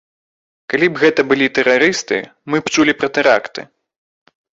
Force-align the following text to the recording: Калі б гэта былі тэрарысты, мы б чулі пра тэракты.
Калі 0.73 0.87
б 0.93 1.01
гэта 1.03 1.21
былі 1.31 1.47
тэрарысты, 1.57 2.17
мы 2.53 2.57
б 2.63 2.73
чулі 2.77 2.93
пра 3.03 3.11
тэракты. 3.19 3.67